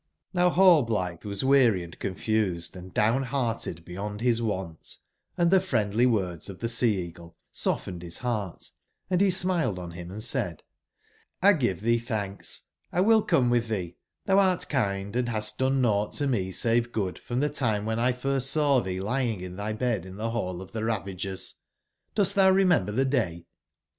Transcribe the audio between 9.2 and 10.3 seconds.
emiled on bim and